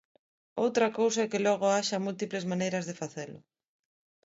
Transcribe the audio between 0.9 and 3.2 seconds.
cousa é que logo haxa múltiples maneiras de